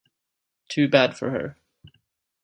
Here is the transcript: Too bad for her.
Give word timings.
Too 0.67 0.87
bad 0.87 1.15
for 1.15 1.29
her. 1.29 1.57